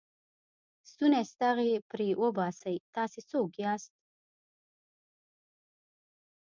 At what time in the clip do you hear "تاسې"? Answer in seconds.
2.95-3.19